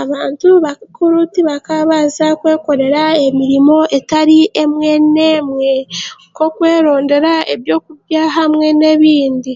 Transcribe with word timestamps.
Abantu 0.00 0.48
bakuru 0.64 1.18
tibakabasa 1.32 2.26
kw'ekoreera 2.40 3.04
emirimo 3.28 3.78
etari 3.98 4.38
emwe 4.62 4.92
n'emwe 5.14 5.72
nk'okwerondera 6.28 7.32
ebyokurya 7.54 8.22
hamwe 8.36 8.66
n'ebindi. 8.78 9.54